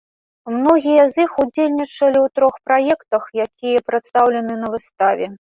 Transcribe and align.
Многія 0.53 1.03
з 1.11 1.25
іх 1.25 1.31
удзельнічалі 1.43 2.19
ў 2.21 2.27
трох 2.39 2.55
праектах, 2.71 3.23
якія 3.45 3.85
прадстаўлены 3.93 4.59
на 4.65 4.75
выставе. 4.79 5.31